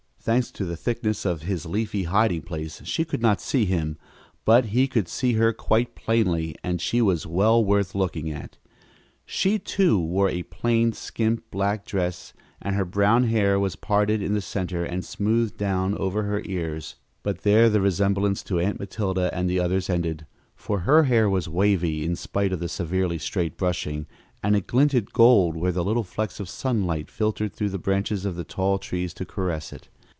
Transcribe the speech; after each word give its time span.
Thanks 0.23 0.51
to 0.51 0.65
the 0.65 0.77
thickness 0.77 1.25
of 1.25 1.41
his 1.41 1.65
leafy 1.65 2.03
hiding 2.03 2.43
place 2.43 2.79
she 2.85 3.03
could 3.05 3.23
not 3.23 3.41
see 3.41 3.65
him, 3.65 3.97
but 4.45 4.65
he 4.65 4.87
could 4.87 5.07
see 5.07 5.33
her 5.33 5.51
quite 5.51 5.95
plainly, 5.95 6.55
and 6.63 6.79
she 6.79 7.01
was 7.01 7.25
well 7.25 7.65
worth 7.65 7.95
looking 7.95 8.29
at. 8.29 8.59
She, 9.25 9.57
too, 9.57 9.99
wore 9.99 10.29
a 10.29 10.43
plain, 10.43 10.93
skimp, 10.93 11.49
black 11.49 11.85
dress, 11.87 12.33
and 12.61 12.75
her 12.75 12.85
brown 12.85 13.23
hair 13.29 13.59
was 13.59 13.75
parted 13.75 14.21
in 14.21 14.35
the 14.35 14.41
center 14.41 14.85
and 14.85 15.03
smoothed 15.03 15.57
down 15.57 15.97
over 15.97 16.21
her 16.21 16.43
ears, 16.45 16.97
but 17.23 17.41
there 17.41 17.67
the 17.67 17.81
resemblance 17.81 18.43
to 18.43 18.59
Aunt 18.59 18.77
Matilda 18.79 19.33
and 19.35 19.49
the 19.49 19.59
others 19.59 19.89
ended, 19.89 20.27
for 20.55 20.81
her 20.81 21.05
hair 21.05 21.31
was 21.31 21.49
wavy 21.49 22.03
in 22.05 22.15
spite 22.15 22.53
of 22.53 22.59
the 22.59 22.69
severely 22.69 23.17
straight 23.17 23.57
brushing, 23.57 24.05
and 24.43 24.55
it 24.55 24.67
glinted 24.67 25.13
gold 25.13 25.57
where 25.57 25.71
little 25.71 26.03
flecks 26.03 26.39
of 26.39 26.47
sunlight 26.47 27.09
filtered 27.09 27.53
through 27.53 27.69
the 27.69 27.79
branches 27.79 28.23
of 28.23 28.35
the 28.35 28.43
tall 28.43 28.77
trees 28.77 29.15
to 29.15 29.25
caress 29.25 29.73
it. 29.73 29.87